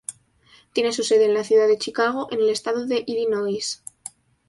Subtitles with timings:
[0.73, 3.83] Tiene su sede en la ciudad de Chicago, en el estado de Illinois.